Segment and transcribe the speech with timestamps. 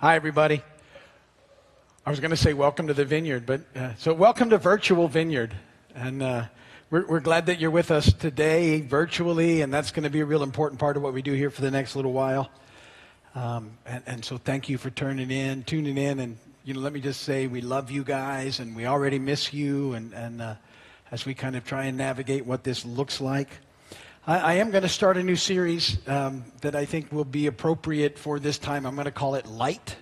[0.00, 0.62] Hi, everybody.
[2.06, 5.08] I was going to say welcome to the vineyard, but uh, so welcome to Virtual
[5.08, 5.56] Vineyard.
[5.92, 6.44] And uh,
[6.88, 10.24] we're, we're glad that you're with us today virtually, and that's going to be a
[10.24, 12.48] real important part of what we do here for the next little while.
[13.34, 16.92] Um, and, and so thank you for turning in, tuning in, and you know, let
[16.92, 20.54] me just say we love you guys, and we already miss you, and, and uh,
[21.10, 23.50] as we kind of try and navigate what this looks like.
[24.28, 27.46] I, I am going to start a new series um, that I think will be
[27.46, 28.84] appropriate for this time.
[28.84, 29.96] I'm going to call it Light,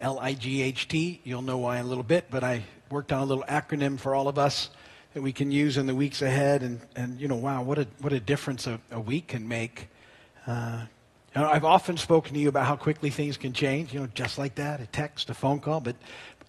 [0.00, 1.20] L I G H T.
[1.24, 4.14] You'll know why in a little bit, but I worked on a little acronym for
[4.14, 4.70] all of us
[5.14, 6.62] that we can use in the weeks ahead.
[6.62, 9.88] And, and you know, wow, what a, what a difference a, a week can make.
[10.46, 10.84] Uh,
[11.34, 14.54] I've often spoken to you about how quickly things can change, you know, just like
[14.54, 15.96] that, a text, a phone call, but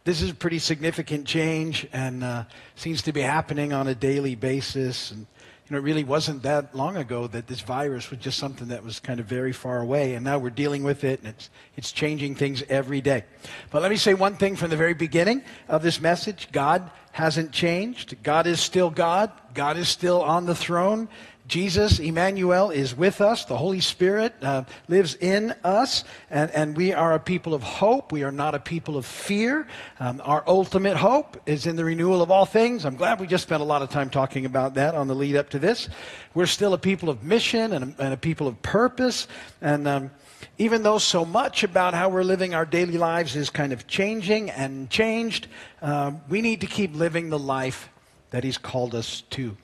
[0.04, 2.44] this is a pretty significant change and uh,
[2.76, 5.10] seems to be happening on a daily basis.
[5.10, 5.26] And,
[5.68, 8.84] you know, it really wasn't that long ago that this virus was just something that
[8.84, 11.92] was kind of very far away, and now we're dealing with it, and it's, it's
[11.92, 13.24] changing things every day.
[13.72, 17.52] But let me say one thing from the very beginning of this message God hasn't
[17.52, 18.22] changed.
[18.22, 21.10] God is still God, God is still on the throne,
[21.48, 23.46] Jesus, Emmanuel, is with us.
[23.46, 28.12] The Holy Spirit uh, lives in us, and, and we are a people of hope.
[28.12, 29.68] We are not a people of fear.
[30.00, 32.84] Um, our ultimate hope is in the renewal of all things.
[32.84, 35.36] I'm glad we just spent a lot of time talking about that on the lead
[35.36, 35.88] up to this.
[36.34, 39.28] We're still a people of mission and a, and a people of purpose,
[39.62, 40.12] and um,
[40.58, 44.50] even though so much about how we're living our daily lives is kind of changing
[44.50, 45.48] and changed,
[45.82, 47.90] uh, we need to keep living the life
[48.32, 49.56] that He's called us to.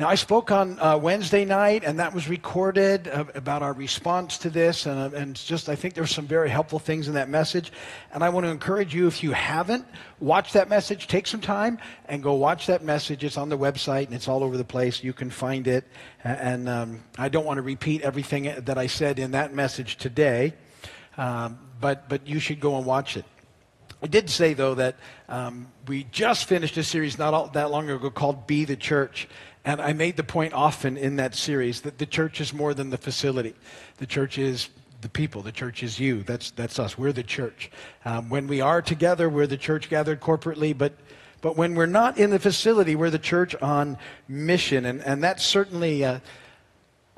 [0.00, 4.38] Now, I spoke on uh, Wednesday night, and that was recorded uh, about our response
[4.38, 7.28] to this, and, uh, and just I think there's some very helpful things in that
[7.28, 7.72] message.
[8.12, 9.84] And I want to encourage you, if you haven't
[10.20, 13.24] watched that message, take some time and go watch that message.
[13.24, 15.02] It's on the website, and it's all over the place.
[15.02, 15.84] You can find it.
[16.22, 20.54] And um, I don't want to repeat everything that I said in that message today,
[21.16, 23.24] um, but, but you should go and watch it.
[24.02, 24.96] I did say, though, that
[25.28, 29.28] um, we just finished a series not all, that long ago called Be the Church.
[29.64, 32.90] And I made the point often in that series that the church is more than
[32.90, 33.54] the facility.
[33.96, 34.68] The church is
[35.00, 35.42] the people.
[35.42, 36.22] The church is you.
[36.22, 36.96] That's, that's us.
[36.96, 37.70] We're the church.
[38.04, 40.92] Um, when we are together, we're the church gathered corporately, but,
[41.40, 43.98] but when we're not in the facility, we're the church on
[44.28, 44.86] mission.
[44.86, 46.22] And, and that's certainly a,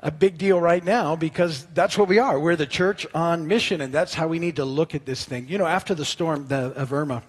[0.01, 2.39] a big deal right now because that's what we are.
[2.39, 5.47] We're the church on mission, and that's how we need to look at this thing.
[5.47, 7.23] You know, after the storm the, of Irma,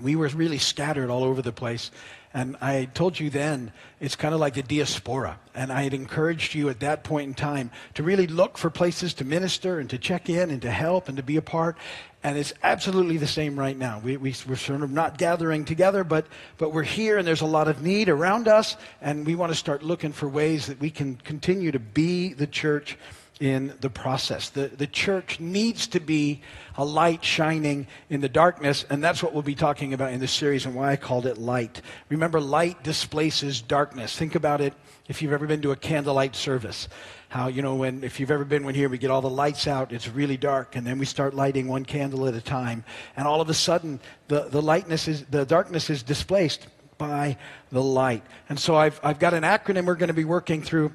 [0.00, 1.90] we were really scattered all over the place.
[2.32, 5.38] And I told you then, it's kind of like the diaspora.
[5.54, 9.14] And I had encouraged you at that point in time to really look for places
[9.14, 11.76] to minister and to check in and to help and to be a part.
[12.22, 13.98] And it's absolutely the same right now.
[13.98, 16.26] We, we, are sort of not gathering together, but,
[16.58, 18.76] but we're here and there's a lot of need around us.
[19.00, 22.46] And we want to start looking for ways that we can continue to be the
[22.46, 22.98] church
[23.40, 24.50] in the process.
[24.50, 26.42] The, the church needs to be
[26.76, 30.30] a light shining in the darkness, and that's what we'll be talking about in this
[30.30, 31.80] series and why I called it light.
[32.10, 34.14] Remember, light displaces darkness.
[34.14, 34.74] Think about it
[35.08, 36.88] if you've ever been to a candlelight service.
[37.30, 39.68] How, you know, when, if you've ever been when here, we get all the lights
[39.68, 42.84] out, it's really dark, and then we start lighting one candle at a time,
[43.16, 46.66] and all of a sudden, the, the lightness is, the darkness is displaced
[46.98, 47.36] by
[47.70, 48.24] the light.
[48.48, 50.92] And so I've, I've got an acronym we're going to be working through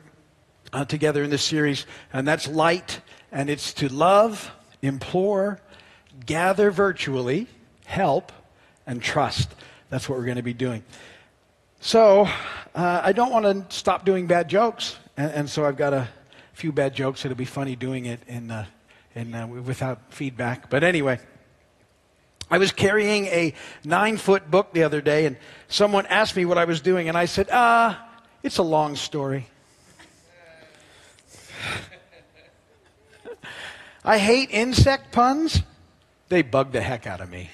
[0.74, 3.00] uh, together in this series, and that's light,
[3.32, 4.52] and it's to love,
[4.82, 5.62] implore,
[6.26, 7.48] gather virtually,
[7.86, 8.34] help,
[8.86, 9.56] and trust.
[9.90, 10.84] That's what we're going to be doing.
[11.80, 12.28] So
[12.76, 16.10] uh, I don't want to stop doing bad jokes, and, and, so I've got a
[16.56, 17.24] few bad jokes.
[17.26, 18.66] It'll be funny doing it in, uh,
[19.14, 20.70] in, uh, without feedback.
[20.70, 21.20] But anyway.
[22.50, 25.36] I was carrying a nine foot book the other day, and
[25.68, 28.08] someone asked me what I was doing, and I said, Ah,
[28.44, 29.48] it's a long story.
[34.06, 35.64] I hate insect puns.
[36.30, 37.50] They bug the heck out of me.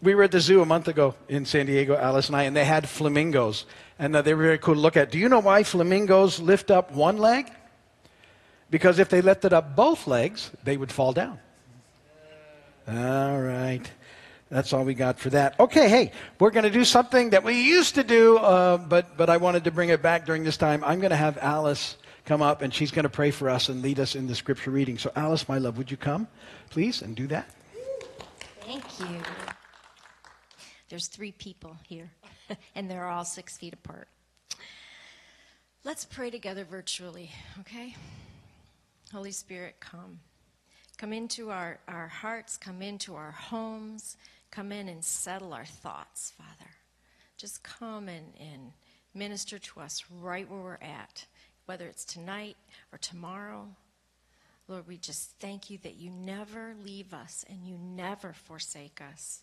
[0.00, 2.56] We were at the zoo a month ago in San Diego, Alice and I, and
[2.56, 3.66] they had flamingos.
[3.98, 5.10] And uh, they were very cool to look at.
[5.10, 7.50] Do you know why flamingos lift up one leg?
[8.70, 11.40] Because if they lifted up both legs, they would fall down.
[12.86, 13.82] All right.
[14.50, 15.58] That's all we got for that.
[15.60, 19.28] Okay, hey, we're going to do something that we used to do, uh, but, but
[19.28, 20.82] I wanted to bring it back during this time.
[20.84, 23.82] I'm going to have Alice come up and she's going to pray for us and
[23.82, 24.96] lead us in the scripture reading.
[24.96, 26.28] So, Alice, my love, would you come,
[26.70, 27.50] please, and do that?
[28.60, 29.20] Thank you.
[30.88, 32.10] There's three people here,
[32.74, 34.08] and they're all six feet apart.
[35.84, 37.30] Let's pray together virtually,
[37.60, 37.94] okay?
[39.12, 40.20] Holy Spirit, come.
[40.96, 44.16] Come into our, our hearts, come into our homes,
[44.50, 46.70] come in and settle our thoughts, Father.
[47.36, 48.72] Just come and, and
[49.14, 51.24] minister to us right where we're at
[51.68, 52.56] whether it's tonight
[52.92, 53.68] or tomorrow.
[54.68, 59.42] Lord, we just thank you that you never leave us and you never forsake us.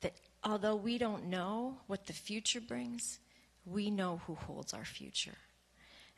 [0.00, 0.14] That
[0.44, 3.18] although we don't know what the future brings,
[3.64, 5.38] we know who holds our future.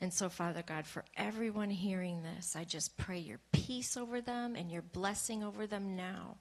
[0.00, 4.54] And so, Father God, for everyone hearing this, I just pray your peace over them
[4.54, 6.36] and your blessing over them now.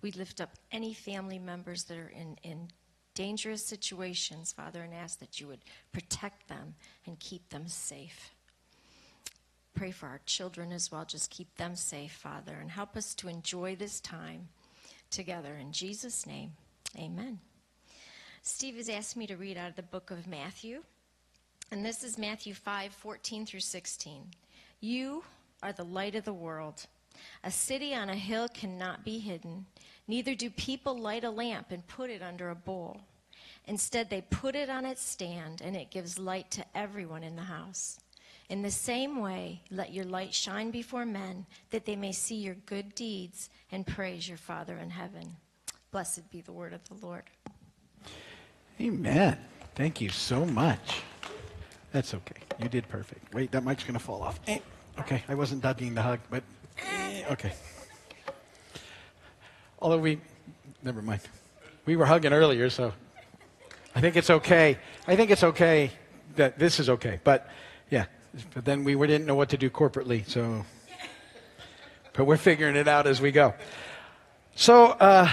[0.00, 2.68] We lift up any family members that are in, in
[3.14, 6.74] dangerous situations, Father, and ask that you would protect them
[7.06, 8.30] and keep them safe.
[9.74, 11.04] Pray for our children as well.
[11.04, 14.48] Just keep them safe, Father, and help us to enjoy this time
[15.10, 15.54] together.
[15.56, 16.52] In Jesus' name,
[16.98, 17.38] amen.
[18.42, 20.82] Steve has asked me to read out of the book of Matthew,
[21.70, 24.24] and this is Matthew 5 14 through 16.
[24.80, 25.22] You
[25.62, 26.86] are the light of the world.
[27.44, 29.66] A city on a hill cannot be hidden,
[30.08, 33.02] neither do people light a lamp and put it under a bowl.
[33.66, 37.42] Instead, they put it on its stand, and it gives light to everyone in the
[37.42, 38.00] house.
[38.48, 42.56] In the same way, let your light shine before men, that they may see your
[42.66, 45.36] good deeds and praise your Father in heaven.
[45.90, 47.24] Blessed be the word of the Lord.
[48.80, 49.36] Amen.
[49.74, 51.02] Thank you so much.
[51.92, 52.36] That's okay.
[52.62, 53.34] You did perfect.
[53.34, 54.38] Wait, that mic's going to fall off.
[54.46, 54.58] Eh.
[55.00, 56.44] Okay, I wasn't ducking the hug, but
[56.78, 57.52] eh, okay.
[59.80, 60.20] Although we,
[60.82, 61.22] never mind.
[61.86, 62.92] We were hugging earlier, so
[63.94, 64.78] I think it's okay.
[65.08, 65.90] I think it's okay
[66.36, 67.18] that this is okay.
[67.24, 67.48] But
[67.90, 68.04] yeah,
[68.54, 70.64] but then we didn't know what to do corporately, so.
[72.12, 73.54] But we're figuring it out as we go.
[74.54, 75.30] So, uh,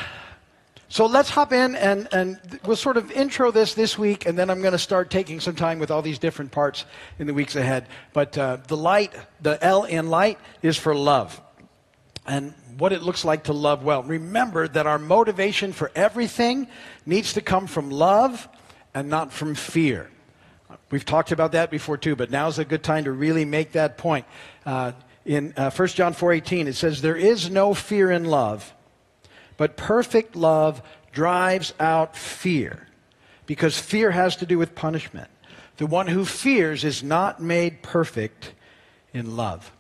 [0.90, 4.50] so let's hop in and, and we'll sort of intro this this week, and then
[4.50, 6.86] I'm going to start taking some time with all these different parts
[7.20, 7.88] in the weeks ahead.
[8.14, 11.42] But uh, the light, the L in light, is for love.
[12.26, 14.04] And what it looks like to love well.
[14.04, 16.68] Remember that our motivation for everything
[17.06, 18.48] needs to come from love
[18.94, 20.10] and not from fear.
[20.90, 23.98] We've talked about that before too, but now's a good time to really make that
[23.98, 24.26] point.
[24.66, 24.94] Uh,
[25.26, 28.74] in uh, 1 John 4:18, it says, "There is no fear in love,
[29.58, 30.82] but perfect love
[31.12, 32.88] drives out fear,
[33.46, 35.30] because fear has to do with punishment.
[35.78, 38.54] The one who fears is not made perfect
[39.14, 39.72] in love."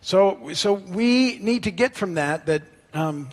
[0.00, 2.62] So, so we need to get from that that
[2.94, 3.28] um,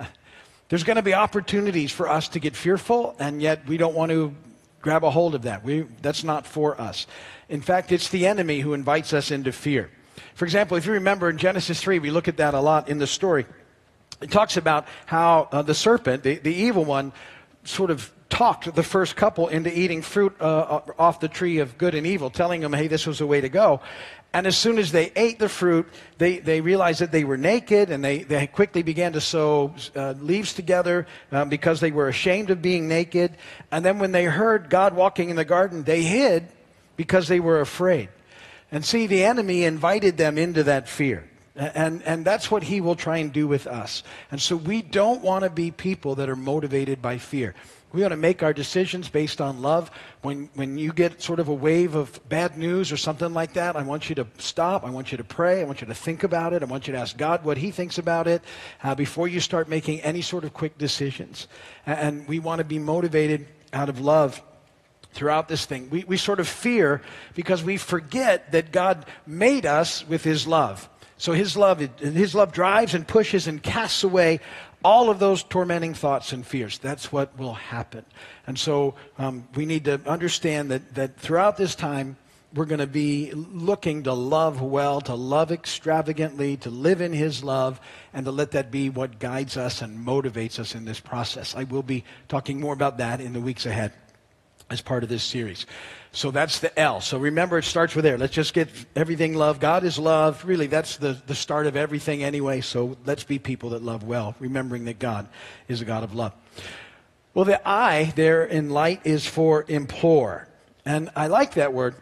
[0.68, 4.10] there's going to be opportunities for us to get fearful, and yet we don't want
[4.10, 4.34] to
[4.80, 5.64] grab a hold of that.
[5.64, 7.06] We, that's not for us.
[7.48, 9.90] In fact, it's the enemy who invites us into fear.
[10.34, 12.98] For example, if you remember in Genesis 3, we look at that a lot in
[12.98, 13.46] the story.
[14.20, 17.12] It talks about how uh, the serpent, the, the evil one,
[17.64, 21.94] sort of talked the first couple into eating fruit uh, off the tree of good
[21.94, 23.80] and evil, telling them, hey, this was the way to go.
[24.32, 25.86] And as soon as they ate the fruit,
[26.18, 30.12] they, they realized that they were naked and they, they quickly began to sew uh,
[30.20, 33.36] leaves together um, because they were ashamed of being naked.
[33.70, 36.48] And then when they heard God walking in the garden, they hid
[36.96, 38.08] because they were afraid.
[38.70, 41.28] And see, the enemy invited them into that fear.
[41.56, 44.02] And, and that's what he will try and do with us.
[44.30, 47.54] And so we don't want to be people that are motivated by fear.
[47.92, 49.90] We want to make our decisions based on love.
[50.20, 53.74] When, when you get sort of a wave of bad news or something like that,
[53.74, 54.84] I want you to stop.
[54.84, 55.62] I want you to pray.
[55.62, 56.62] I want you to think about it.
[56.62, 58.42] I want you to ask God what He thinks about it
[58.82, 61.48] uh, before you start making any sort of quick decisions.
[61.86, 64.42] And we want to be motivated out of love
[65.12, 65.88] throughout this thing.
[65.88, 67.00] We, we sort of fear
[67.34, 70.86] because we forget that God made us with His love.
[71.18, 74.40] So His love, His love drives and pushes and casts away
[74.84, 76.78] all of those tormenting thoughts and fears.
[76.78, 78.04] That's what will happen.
[78.46, 82.16] And so um, we need to understand that, that throughout this time,
[82.54, 87.42] we're going to be looking to love well, to love extravagantly, to live in His
[87.42, 87.80] love,
[88.14, 91.54] and to let that be what guides us and motivates us in this process.
[91.54, 93.92] I will be talking more about that in the weeks ahead
[94.70, 95.66] as part of this series.
[96.12, 97.00] So that's the L.
[97.00, 98.16] So remember, it starts with there.
[98.16, 99.60] Let's just get everything love.
[99.60, 100.44] God is love.
[100.44, 102.62] Really, that's the, the start of everything anyway.
[102.62, 105.28] So let's be people that love well, remembering that God
[105.68, 106.32] is a God of love.
[107.34, 110.48] Well, the I there in light is for implore.
[110.86, 111.96] And I like that word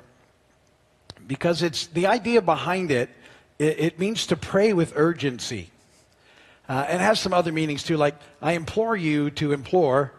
[1.26, 3.10] because it's the idea behind it,
[3.58, 5.70] it, it means to pray with urgency.
[6.68, 10.12] Uh, and it has some other meanings too, like, I implore you to implore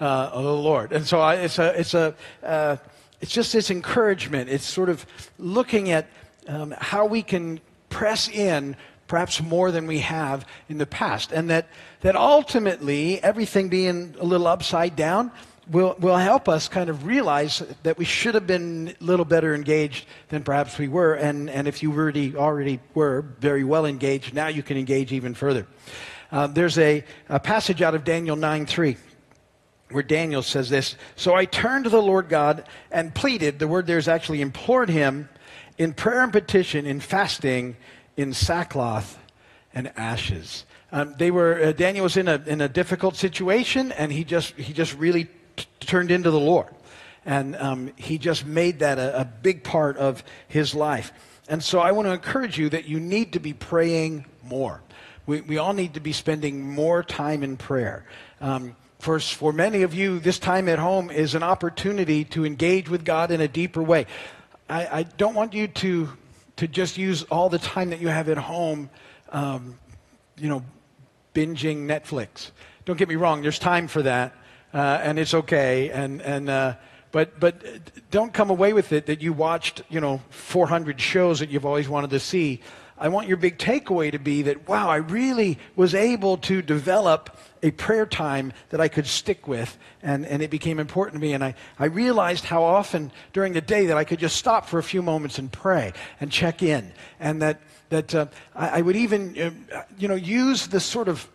[0.00, 0.92] uh, the Lord.
[0.92, 2.76] And so I, it's a, it's a, uh,
[3.20, 4.50] it's just this encouragement.
[4.50, 5.06] It's sort of
[5.38, 6.08] looking at
[6.48, 8.76] um, how we can press in
[9.08, 11.32] perhaps more than we have in the past.
[11.32, 11.68] And that,
[12.00, 15.30] that ultimately, everything being a little upside down
[15.70, 19.54] will, will help us kind of realize that we should have been a little better
[19.54, 21.14] engaged than perhaps we were.
[21.14, 25.34] And, and if you already, already were very well engaged, now you can engage even
[25.34, 25.66] further.
[26.32, 28.96] Uh, there's a, a passage out of Daniel 9 3
[29.90, 33.86] where Daniel says this So I turned to the Lord God and pleaded, the word
[33.86, 35.28] there is actually implored him
[35.78, 37.76] in prayer and petition, in fasting,
[38.16, 39.18] in sackcloth
[39.74, 40.64] and ashes.
[40.92, 44.54] Um, they were, uh, Daniel was in a, in a difficult situation, and he just,
[44.54, 46.68] he just really t- turned into the Lord.
[47.24, 51.12] And um, he just made that a, a big part of his life.
[51.48, 54.80] And so I want to encourage you that you need to be praying more.
[55.26, 58.06] We, we all need to be spending more time in prayer.
[58.40, 58.76] Um,
[59.06, 63.04] for, for many of you, this time at home is an opportunity to engage with
[63.04, 64.04] God in a deeper way.
[64.68, 66.08] I, I don't want you to,
[66.56, 68.90] to just use all the time that you have at home,
[69.28, 69.78] um,
[70.36, 70.64] you know,
[71.36, 72.50] binging Netflix.
[72.84, 74.34] Don't get me wrong, there's time for that,
[74.74, 75.90] uh, and it's okay.
[75.90, 76.74] And, and, uh,
[77.12, 77.62] but, but
[78.10, 81.88] don't come away with it that you watched, you know, 400 shows that you've always
[81.88, 82.60] wanted to see.
[82.98, 87.36] I want your big takeaway to be that, wow, I really was able to develop
[87.62, 91.34] a prayer time that I could stick with, and, and it became important to me.
[91.34, 94.78] And I, I realized how often during the day that I could just stop for
[94.78, 97.60] a few moments and pray and check in, and that,
[97.90, 101.28] that uh, I, I, would even, uh, you know, use the sort of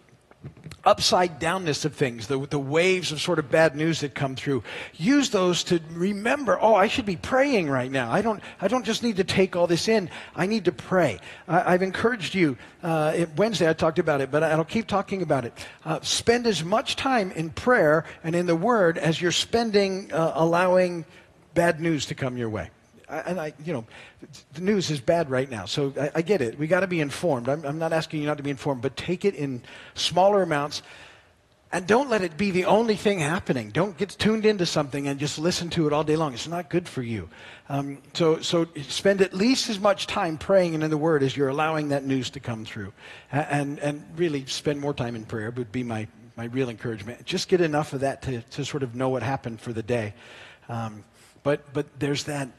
[0.84, 4.64] upside downness of things, the, the waves of sort of bad news that come through.
[4.96, 8.12] Use those to remember, oh, I should be praying right now.
[8.12, 10.10] I don't, I don't just need to take all this in.
[10.36, 11.20] I need to pray.
[11.48, 15.46] I, have encouraged you, uh, Wednesday I talked about it, but I'll keep talking about
[15.46, 15.54] it.
[15.86, 20.34] Uh, spend as much time in prayer and in the Word as you're spending uh,
[20.36, 21.06] allowing
[21.54, 22.70] bad news to come your way
[23.12, 23.86] and I, you know,
[24.54, 26.58] the news is bad right now, so I, I get it.
[26.58, 27.50] We got to be informed.
[27.50, 29.62] I'm, I'm not asking you not to be informed, but take it in
[29.94, 30.82] smaller amounts,
[31.74, 33.70] and don't let it be the only thing happening.
[33.70, 36.34] Don't get tuned into something and just listen to it all day long.
[36.34, 37.30] It's not good for you.
[37.70, 41.38] Um, so, so spend at least as much time praying and in the Word as
[41.38, 42.92] you're allowing that news to come through,
[43.32, 47.26] and and really spend more time in prayer would be my my real encouragement.
[47.26, 50.14] Just get enough of that to to sort of know what happened for the day.
[50.68, 51.04] Um,
[51.44, 52.50] but but there's that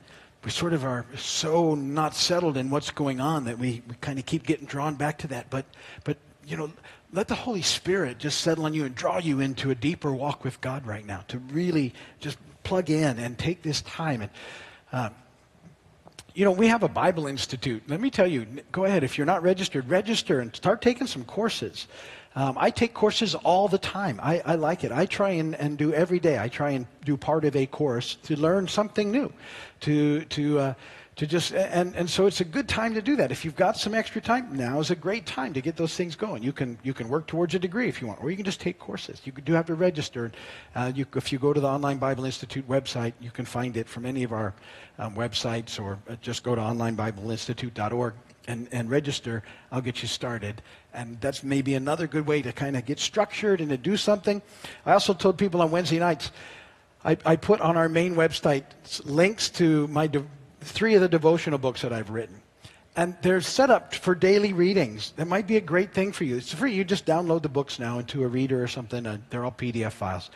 [0.44, 4.18] we sort of are so not settled in what's going on that we, we kind
[4.18, 5.50] of keep getting drawn back to that.
[5.50, 5.66] But,
[6.04, 6.72] but, you know,
[7.12, 10.44] let the Holy Spirit just settle on you and draw you into a deeper walk
[10.44, 14.22] with God right now to really just plug in and take this time.
[14.22, 14.30] And,
[14.92, 15.11] uh,
[16.34, 17.82] you know, we have a Bible Institute.
[17.87, 19.04] Let me tell you, go ahead.
[19.04, 21.87] If you're not registered, register and start taking some courses.
[22.35, 24.19] Um, I take courses all the time.
[24.23, 24.93] I, I like it.
[24.93, 26.39] I try and, and, do every day.
[26.39, 29.33] I try and do part of a course to learn something new,
[29.81, 30.75] to, to, uh,
[31.16, 33.31] to just, and, and so it's a good time to do that.
[33.31, 36.16] If you've got some extra time, now is a great time to get those things
[36.16, 36.42] going.
[36.42, 38.61] You can, you can work towards a degree if you want, or you can just
[38.61, 39.21] take courses.
[39.25, 40.33] You do have to register.
[40.75, 43.88] Uh, you, if you go to the Online Bible Institute website, you can find it
[43.88, 44.54] from any of our
[44.99, 48.14] um, websites, or uh, just go to onlinebibleinstitute.org
[48.49, 50.62] and, and register, I'll get you started.
[50.95, 54.40] And that's maybe another good way to kind of get structured and to do something.
[54.87, 56.33] I also told people on Wednesday nights,
[57.04, 58.64] I, I put on our main website
[59.04, 60.07] links to my
[60.64, 62.40] three of the devotional books that I've written.
[62.95, 65.12] And they're set up for daily readings.
[65.16, 66.37] That might be a great thing for you.
[66.37, 66.75] It's free.
[66.75, 69.23] You just download the books now into a reader or something.
[69.31, 70.31] They're all PDF files.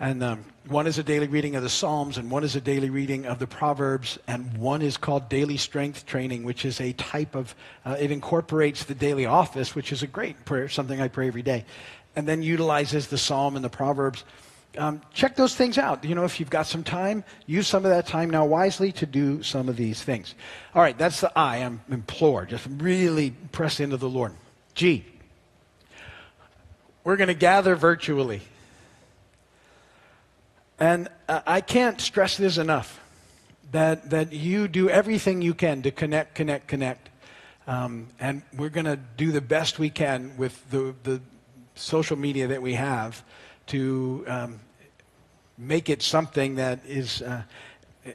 [0.00, 2.88] And um, one is a daily reading of the Psalms, and one is a daily
[2.88, 7.34] reading of the Proverbs, and one is called Daily Strength Training, which is a type
[7.34, 7.52] of,
[7.84, 11.42] uh, it incorporates the daily office, which is a great prayer, something I pray every
[11.42, 11.64] day,
[12.14, 14.22] and then utilizes the Psalm and the Proverbs.
[14.76, 16.04] Um, check those things out.
[16.04, 19.06] You know, if you've got some time, use some of that time now wisely to
[19.06, 20.34] do some of these things.
[20.74, 21.58] All right, that's the I.
[21.58, 22.44] I'm implore.
[22.44, 24.34] Just really press into the Lord.
[24.74, 25.04] G.
[27.02, 28.42] We're going to gather virtually.
[30.78, 33.00] And I can't stress this enough
[33.72, 37.08] that, that you do everything you can to connect, connect, connect.
[37.66, 41.20] Um, and we're going to do the best we can with the, the
[41.74, 43.22] social media that we have
[43.68, 44.60] to um,
[45.56, 47.42] make it something that is uh,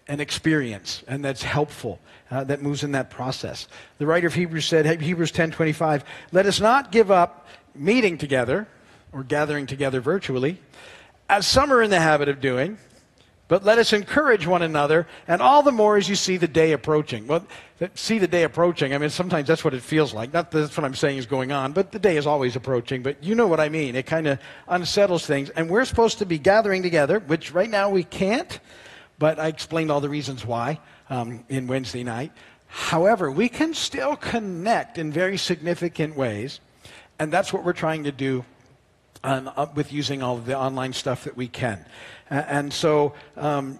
[0.07, 1.99] an experience and that's helpful,
[2.31, 3.67] uh, that moves in that process.
[3.97, 8.67] The writer of Hebrews said, Hebrews 10:25, "Let us not give up meeting together
[9.11, 10.59] or gathering together virtually."
[11.29, 12.77] as some are in the habit of doing,
[13.47, 16.71] but let us encourage one another, and all the more as you see the day
[16.71, 17.27] approaching.
[17.27, 17.45] Well,
[17.93, 18.93] see the day approaching.
[18.93, 20.33] I mean, sometimes that's what it feels like.
[20.33, 23.03] Not that's what I'm saying is going on, but the day is always approaching.
[23.03, 23.95] But you know what I mean.
[23.95, 25.49] It kind of unsettles things.
[25.49, 28.59] And we're supposed to be gathering together, which right now we can't,
[29.19, 32.31] but I explained all the reasons why um, in Wednesday night.
[32.67, 36.59] However, we can still connect in very significant ways,
[37.19, 38.45] and that's what we're trying to do
[39.23, 41.85] um, with using all the online stuff that we can.
[42.29, 43.79] and so, um,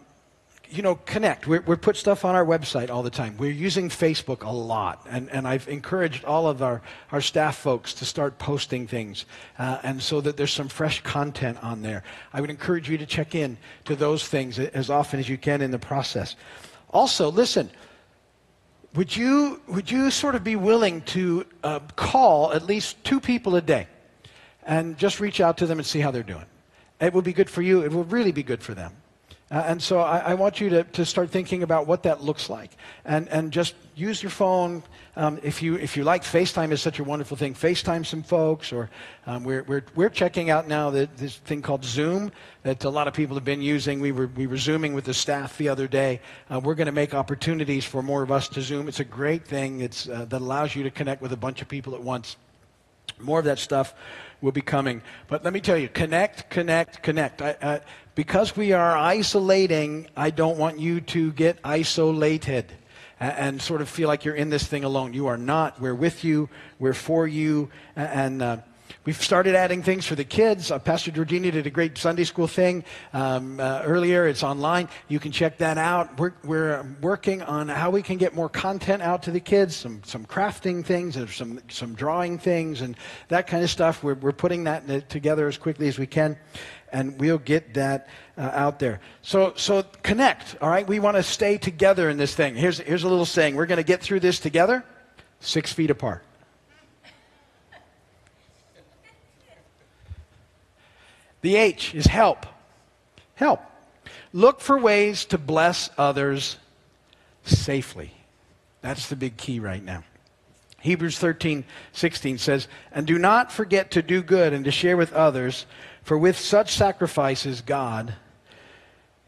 [0.74, 1.46] you know, connect.
[1.46, 3.38] We're, we put stuff on our website all the time.
[3.38, 5.06] We're using Facebook a lot.
[5.08, 6.82] And, and I've encouraged all of our,
[7.12, 9.26] our staff folks to start posting things.
[9.60, 12.04] Uh, and so that there's some fresh content on there.
[12.34, 15.62] I would encourage you to check in to those things as often as you can
[15.62, 16.36] in the process.
[16.90, 17.70] Also, listen,
[18.96, 23.56] would you, would you sort of be willing to uh, call at least two people
[23.56, 23.88] a day
[24.66, 26.46] and just reach out to them and see how they're doing?
[27.00, 27.84] It will be good for you.
[27.84, 28.94] It will really be good for them.
[29.54, 32.50] Uh, and so I, I, want you to, to start thinking about what that looks
[32.50, 32.72] like.
[33.06, 34.82] And, and just use your phone.
[35.16, 37.54] Um, if, you, if you like, FaceTime is such a wonderful thing.
[37.54, 38.74] FaceTime some folks.
[38.74, 38.90] Or
[39.28, 42.32] um, we're, we're, we're checking out now the, this thing called Zoom
[42.64, 44.00] that a lot of people have been using.
[44.00, 46.20] We were, we were Zooming with the staff the other day.
[46.50, 48.88] Uh, we're going to make opportunities for more of us to Zoom.
[48.88, 51.68] It's a great thing it's, uh, that allows you to connect with a bunch of
[51.68, 52.38] people at once.
[53.20, 53.94] More of that stuff
[54.42, 55.02] will be coming.
[55.28, 57.42] But let me tell you, connect, connect, connect.
[57.42, 57.82] I,
[58.16, 62.72] because we are isolating, I don't want you to get isolated
[63.20, 65.14] and, and, sort of feel like you're in this thing alone.
[65.14, 65.80] You are not.
[65.82, 66.50] We're with you.
[66.78, 67.70] We're for you.
[67.96, 68.58] And uh,
[69.06, 70.72] We've started adding things for the kids.
[70.72, 74.28] Uh, Pastor Georgina did a great Sunday school thing um, uh, earlier.
[74.28, 74.88] It's online.
[75.10, 76.18] You can check that out.
[76.18, 80.02] We're, we're working on how we can get more content out to the kids, some,
[80.06, 82.96] some crafting things, and some, some drawing things, and
[83.28, 84.04] that kind of stuff.
[84.04, 86.38] We're, we're putting that uh, together as quickly as we can,
[86.94, 88.08] and we'll get that
[88.38, 89.02] uh, out there.
[89.22, 90.88] So, so connect, all right?
[90.88, 92.56] We want to stay together in this thing.
[92.56, 94.86] Here's, here's a little saying we're going to get through this together,
[95.42, 96.24] six feet apart.
[101.44, 102.46] The H is help.
[103.36, 103.62] Help.
[104.32, 106.58] Look for ways to bless others
[107.44, 108.14] safely.
[108.82, 110.04] That's the big key right now.
[110.80, 115.12] Hebrews 13, 16 says, And do not forget to do good and to share with
[115.14, 115.66] others,
[116.02, 118.16] for with such sacrifices God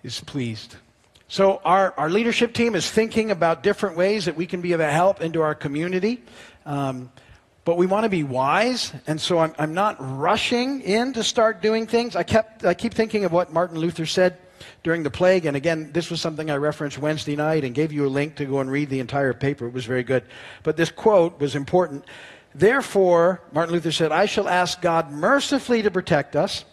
[0.01, 0.77] is pleased.
[1.27, 4.79] So, our, our leadership team is thinking about different ways that we can be of
[4.79, 6.23] a help into our community.
[6.65, 7.11] Um,
[7.65, 11.63] but we want to be wise, and so I'm, I'm not rushing in to start
[11.63, 12.15] doing things.
[12.15, 14.37] I, kept, I keep thinking of what Martin Luther said
[14.83, 18.05] during the plague, and again, this was something I referenced Wednesday night and gave you
[18.05, 19.65] a link to go and read the entire paper.
[19.65, 20.23] It was very good.
[20.61, 22.05] But this quote was important.
[22.53, 26.65] Therefore, Martin Luther said, I shall ask God mercifully to protect us.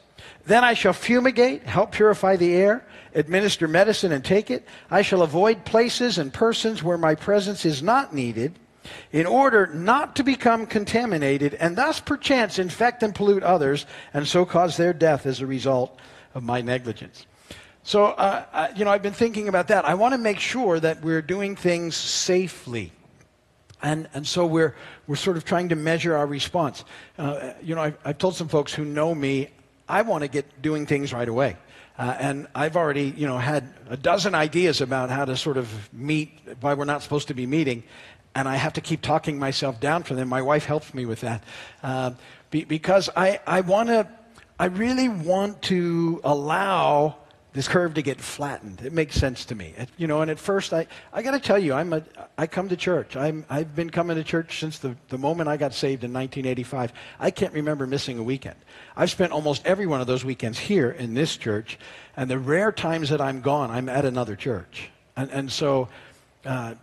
[0.44, 4.66] Then I shall fumigate, help purify the air, administer medicine and take it.
[4.90, 8.58] I shall avoid places and persons where my presence is not needed
[9.12, 14.44] in order not to become contaminated and thus perchance infect and pollute others and so
[14.44, 15.98] cause their death as a result
[16.34, 17.26] of my negligence.
[17.84, 19.84] So, uh, you know, I've been thinking about that.
[19.84, 22.92] I want to make sure that we're doing things safely.
[23.82, 24.76] And, and so we're,
[25.08, 26.84] we're sort of trying to measure our response.
[27.18, 29.48] Uh, you know, I've, I've told some folks who know me,
[29.88, 31.56] I want to get doing things right away.
[31.98, 35.92] Uh, and I've already, you know, had a dozen ideas about how to sort of
[35.92, 37.82] meet why we're not supposed to be meeting
[38.34, 40.28] and I have to keep talking myself down from them.
[40.28, 41.42] My wife helps me with that
[41.82, 42.12] uh,
[42.50, 44.08] be, because I, I want to,
[44.58, 47.16] I really want to allow
[47.52, 48.80] this curve to get flattened.
[48.80, 49.74] It makes sense to me.
[49.76, 52.02] It, you know, and at first, I, I got to tell you, I'm a,
[52.38, 53.14] I come to church.
[53.14, 56.92] I'm, I've been coming to church since the, the moment I got saved in 1985.
[57.20, 58.56] I can't remember missing a weekend.
[58.96, 61.78] I've spent almost every one of those weekends here in this church,
[62.16, 64.88] and the rare times that I'm gone, I'm at another church.
[65.14, 65.88] And, and so
[66.44, 66.74] uh,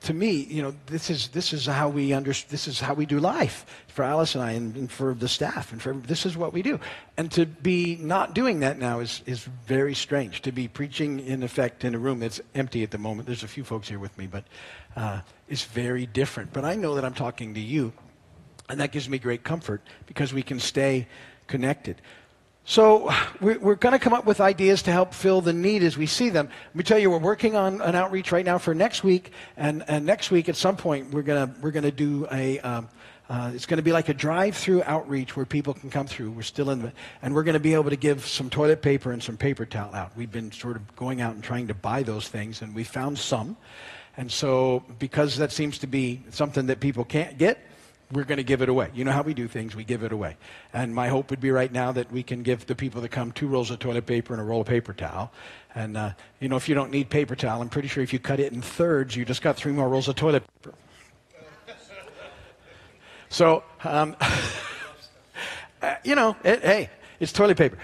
[0.00, 3.04] to me, you know, this is this is how we under, this is how we
[3.04, 6.34] do life for Alice and I, and, and, for the staff, and for this is
[6.34, 6.80] what we do.
[7.18, 10.40] And to be not doing that now is is very strange.
[10.42, 13.26] To be preaching in effect in a room that's empty at the moment.
[13.26, 14.44] There's a few folks here with me, but
[14.96, 16.54] uh, it's very different.
[16.54, 17.92] But I know that I'm talking to you,
[18.70, 21.06] and that gives me great comfort because we can stay
[21.48, 22.00] connected.
[22.64, 26.06] So we're, going to come up with ideas to help fill the need as we
[26.06, 26.48] see them.
[26.68, 29.82] Let me tell you, we're working on an outreach right now for next week, and,
[29.88, 32.60] and next week at some point we're going to we're going to do a.
[32.60, 32.88] Um,
[33.28, 36.30] uh, it's going to be like a drive-through outreach where people can come through.
[36.30, 39.10] We're still in the, and we're going to be able to give some toilet paper
[39.10, 40.14] and some paper towel out.
[40.16, 43.18] We've been sort of going out and trying to buy those things, and we found
[43.18, 43.56] some.
[44.18, 47.58] And so, because that seems to be something that people can't get,
[48.12, 48.90] we're going to give it away.
[48.94, 50.36] You know how we do things, we give it away.
[50.72, 53.32] And my hope would be right now that we can give the people that come
[53.32, 55.32] two rolls of toilet paper and a roll of paper towel.
[55.74, 58.18] And, uh, you know, if you don't need paper towel, I'm pretty sure if you
[58.18, 60.76] cut it in thirds, you just got three more rolls of toilet paper.
[63.30, 64.14] So, um,
[65.82, 67.78] uh, you know, it, hey, it's toilet paper.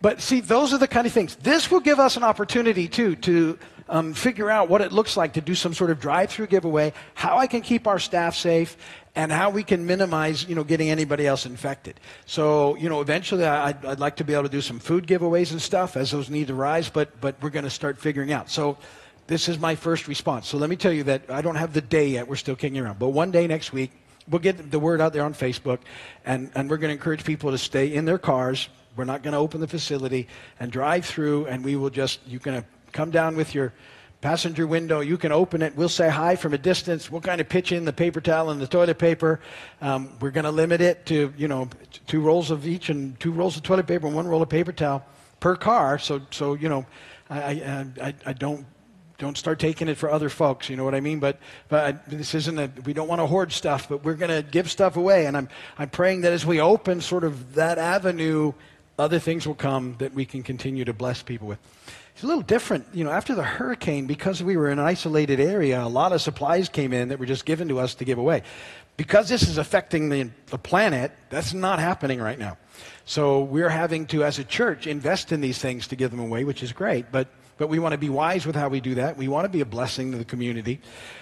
[0.00, 1.36] But see, those are the kind of things.
[1.36, 3.58] This will give us an opportunity, too, to
[3.88, 7.38] um, figure out what it looks like to do some sort of drive-through giveaway, how
[7.38, 8.76] I can keep our staff safe,
[9.14, 11.98] and how we can minimize, you know, getting anybody else infected.
[12.26, 15.50] So, you know, eventually I'd, I'd like to be able to do some food giveaways
[15.50, 18.48] and stuff as those needs arise, but, but we're going to start figuring out.
[18.48, 18.78] So
[19.26, 20.46] this is my first response.
[20.46, 22.28] So let me tell you that I don't have the day yet.
[22.28, 22.98] We're still kicking around.
[22.98, 23.90] But one day next week,
[24.28, 25.80] we'll get the word out there on Facebook,
[26.24, 28.68] and, and we're going to encourage people to stay in their cars.
[28.94, 30.28] We're not going to open the facility
[30.60, 32.66] and drive through, and we will just, you're going to
[32.98, 33.72] come down with your
[34.20, 34.98] passenger window.
[34.98, 35.76] You can open it.
[35.76, 37.08] We'll say hi from a distance.
[37.08, 39.38] We'll kind of pitch in the paper towel and the toilet paper.
[39.80, 41.68] Um, we're going to limit it to, you know,
[42.08, 44.72] two rolls of each and two rolls of toilet paper and one roll of paper
[44.72, 45.04] towel
[45.38, 46.00] per car.
[46.00, 46.86] So, so you know,
[47.30, 48.66] I, I, I don't
[49.18, 50.68] don't start taking it for other folks.
[50.68, 51.20] You know what I mean?
[51.20, 54.48] But, but this isn't a, we don't want to hoard stuff, but we're going to
[54.48, 55.26] give stuff away.
[55.26, 58.52] And I'm, I'm praying that as we open sort of that avenue,
[58.96, 61.58] other things will come that we can continue to bless people with.
[62.18, 62.84] It's a little different.
[62.92, 66.20] You know, after the hurricane, because we were in an isolated area, a lot of
[66.20, 68.42] supplies came in that were just given to us to give away.
[68.96, 72.58] Because this is affecting the, the planet, that's not happening right now.
[73.04, 76.42] So we're having to, as a church, invest in these things to give them away,
[76.42, 77.12] which is great.
[77.12, 79.16] But, but we want to be wise with how we do that.
[79.16, 80.80] We want to be a blessing to the community.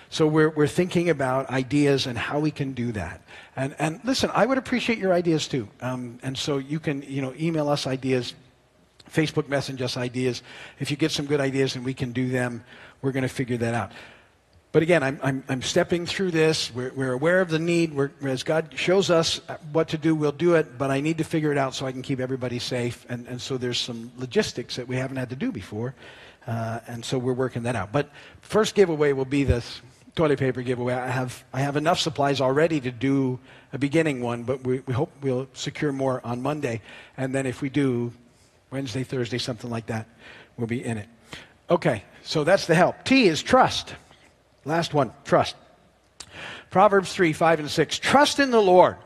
[0.08, 3.20] So we're, we're thinking about ideas and how we can do that.
[3.54, 5.68] And, and listen, I would appreciate your ideas too.
[5.82, 8.32] Um, and so you can, you know, email us ideas
[9.10, 10.42] Facebook message us ideas.
[10.78, 12.64] If you get some good ideas and we can do them,
[13.02, 13.92] we're going to figure that out.
[14.72, 16.74] But again, I'm, I'm, I'm stepping through this.
[16.74, 17.94] We're, we're aware of the need.
[17.94, 19.40] We're, as God shows us
[19.72, 20.76] what to do, we'll do it.
[20.76, 23.06] But I need to figure it out so I can keep everybody safe.
[23.08, 25.94] And, and so there's some logistics that we haven't had to do before.
[26.46, 27.90] Uh, and so we're working that out.
[27.90, 28.10] But
[28.42, 29.80] first giveaway will be this
[30.14, 30.94] toilet paper giveaway.
[30.94, 33.38] I have, I have enough supplies already to do
[33.72, 36.82] a beginning one, but we, we hope we'll secure more on Monday.
[37.16, 38.12] And then if we do,
[38.76, 40.06] Wednesday, Thursday, something like that.
[40.58, 41.08] We'll be in it.
[41.70, 43.04] Okay, so that's the help.
[43.04, 43.94] T is trust.
[44.66, 45.56] Last one, trust.
[46.68, 47.98] Proverbs 3, 5, and 6.
[48.00, 48.96] Trust in the Lord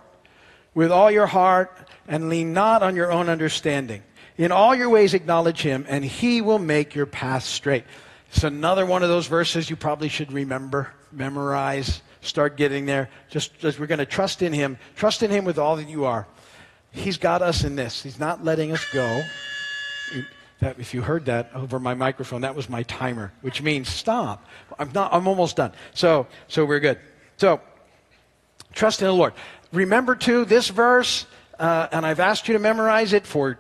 [0.74, 1.70] with all your heart
[2.08, 4.02] and lean not on your own understanding.
[4.36, 7.84] In all your ways acknowledge him, and he will make your path straight.
[8.30, 13.08] It's another one of those verses you probably should remember, memorize, start getting there.
[13.28, 14.78] Just, just we're going to trust in him.
[14.96, 16.26] Trust in him with all that you are.
[16.90, 18.02] He's got us in this.
[18.02, 19.22] He's not letting us go.
[20.60, 24.46] That, if you heard that over my microphone, that was my timer, which means stop.
[24.78, 25.12] I'm not.
[25.14, 25.72] I'm almost done.
[25.94, 26.98] So, so we're good.
[27.38, 27.60] So,
[28.74, 29.32] trust in the Lord.
[29.72, 31.24] Remember too this verse,
[31.58, 33.58] uh, and I've asked you to memorize it for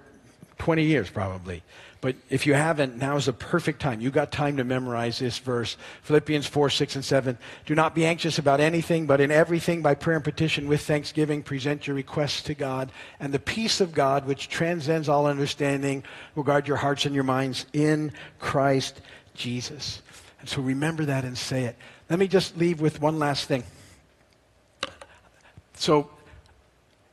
[0.58, 1.62] 20 years probably.
[2.00, 4.00] But if you haven't, now is the perfect time.
[4.00, 5.76] You got time to memorize this verse.
[6.02, 7.36] Philippians 4, 6, and 7.
[7.66, 11.42] Do not be anxious about anything, but in everything, by prayer and petition, with thanksgiving,
[11.42, 12.90] present your requests to God.
[13.18, 16.02] And the peace of God, which transcends all understanding,
[16.34, 19.02] will guard your hearts and your minds in Christ
[19.34, 20.00] Jesus.
[20.40, 21.76] And so remember that and say it.
[22.08, 23.62] Let me just leave with one last thing.
[25.74, 26.10] So,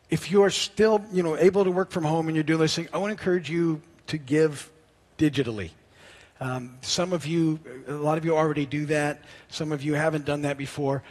[0.10, 2.88] if you're still, you know, able to work from home and you're doing this thing,
[2.93, 4.71] I want to encourage you to give
[5.17, 5.71] digitally.
[6.39, 9.21] Um, some of you, a lot of you already do that.
[9.49, 11.03] Some of you haven't done that before.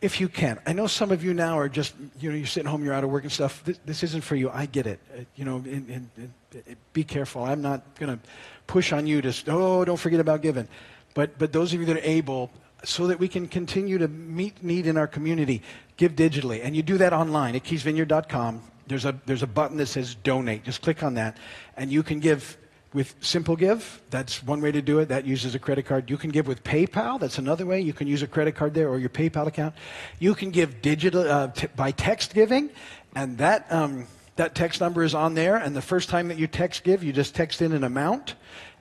[0.00, 2.70] If you can, I know some of you now are just, you know, you're sitting
[2.70, 3.62] home, you're out of work and stuff.
[3.64, 4.48] This, this isn't for you.
[4.48, 4.98] I get it.
[5.14, 7.44] Uh, you know, in, in, in, be careful.
[7.44, 8.28] I'm not going to
[8.66, 10.66] push on you to, oh, don't forget about giving.
[11.12, 12.50] But, but those of you that are able,
[12.82, 15.60] so that we can continue to meet need in our community,
[15.98, 16.60] give digitally.
[16.64, 18.62] And you do that online at keysvineyard.com.
[18.86, 20.64] There's a, there's a button that says donate.
[20.64, 21.36] Just click on that.
[21.76, 22.56] And you can give
[22.92, 25.08] with Simple Give, that's one way to do it.
[25.08, 26.10] That uses a credit card.
[26.10, 27.20] You can give with PayPal.
[27.20, 27.80] That's another way.
[27.80, 29.74] You can use a credit card there or your PayPal account.
[30.18, 32.70] You can give digital uh, t- by text giving,
[33.14, 35.56] and that um, that text number is on there.
[35.56, 38.34] And the first time that you text give, you just text in an amount,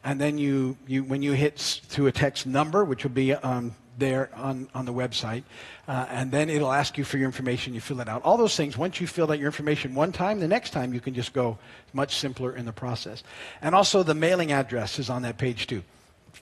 [0.03, 3.75] and then you, you when you hit to a text number, which will be um,
[3.99, 5.43] there on, on the website.
[5.87, 7.73] Uh, and then it'll ask you for your information.
[7.73, 8.23] You fill it out.
[8.23, 10.99] All those things, once you fill out your information one time, the next time you
[10.99, 11.57] can just go
[11.93, 13.23] much simpler in the process.
[13.61, 15.83] And also the mailing address is on that page too.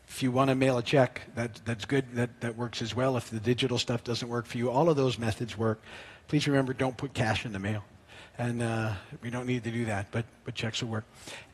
[0.10, 2.06] If you want to mail a check, that, that's good.
[2.16, 3.18] That, that works as well.
[3.18, 5.82] If the digital stuff doesn't work for you, all of those methods work.
[6.28, 7.84] Please remember, don't put cash in the mail.
[8.38, 8.94] And uh,
[9.24, 11.06] we don't need to do that, but, but checks will work.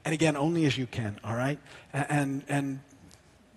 [0.03, 1.57] And again, only as you can, all right?
[1.93, 2.81] And, and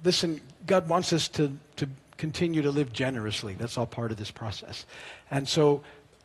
[0.05, 3.55] listen, God wants us to, to continue to live generously.
[3.55, 4.87] That's all part of this process.
[5.31, 5.83] And so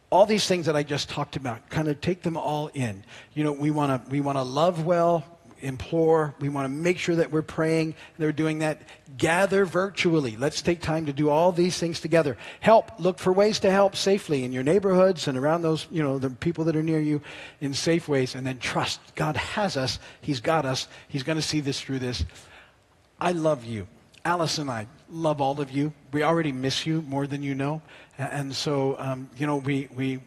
[0.09, 3.03] all these things that I just talked about, kind of take them all in.
[3.33, 5.25] You know, we want to we want to love well,
[5.61, 6.35] implore.
[6.39, 7.95] We want to make sure that we're praying.
[8.17, 8.81] They're doing that.
[9.17, 10.35] Gather virtually.
[10.35, 12.37] Let's take time to do all these things together.
[12.59, 12.91] Help.
[12.99, 16.29] Look for ways to help safely in your neighborhoods and around those, you know, the
[16.29, 17.21] people that are near you
[17.61, 18.35] in safe ways.
[18.35, 18.99] And then trust.
[19.15, 19.99] God has us.
[20.19, 20.87] He's got us.
[21.07, 22.25] He's going to see this through this.
[23.19, 23.87] I love you.
[24.23, 25.93] Alice and I love all of you.
[26.13, 27.81] We already miss you more than you know.
[28.17, 30.19] And so, um, you know, we, we,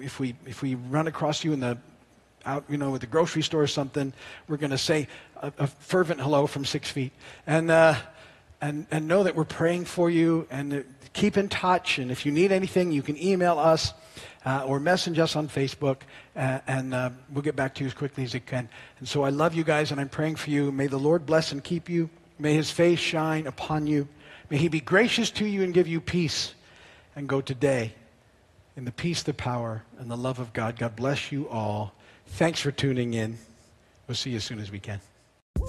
[0.00, 1.76] if, we, if we run across you in the,
[2.46, 4.12] out, you know, at the grocery store or something,
[4.48, 5.06] we're going to say
[5.36, 7.12] a, a, fervent hello from six feet.
[7.46, 7.96] And, uh,
[8.62, 10.80] and, and know that we're praying for you and uh,
[11.12, 11.98] keep in touch.
[11.98, 13.92] And if you need anything, you can email us
[14.46, 15.98] uh, or message us on Facebook,
[16.34, 18.68] and uh, we'll get back to you as quickly as we can.
[18.98, 20.72] And so I love you guys, and I'm praying for you.
[20.72, 22.08] May the Lord bless and keep you.
[22.40, 24.08] May his face shine upon you.
[24.48, 26.54] May he be gracious to you and give you peace.
[27.14, 27.92] And go today
[28.76, 30.78] in the peace, the power, and the love of God.
[30.78, 31.92] God bless you all.
[32.26, 33.36] Thanks for tuning in.
[34.08, 35.00] We'll see you as soon as we can.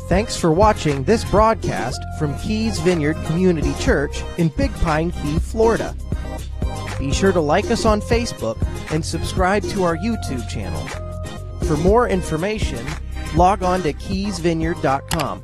[0.08, 5.96] Thanks for watching this broadcast from Keys Vineyard Community Church in Big Pine Key, Florida.
[6.98, 8.58] Be sure to like us on Facebook
[8.92, 10.88] and subscribe to our YouTube channel.
[11.66, 12.86] For more information,
[13.36, 15.44] log on to keysvineyard.com.